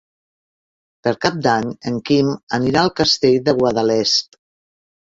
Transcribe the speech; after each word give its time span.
Per 1.07 1.13
Cap 1.25 1.37
d'Any 1.49 1.69
en 1.93 2.01
Quim 2.09 2.33
anirà 2.61 2.85
al 2.89 2.93
Castell 3.03 3.41
de 3.51 3.57
Guadalest. 3.63 4.45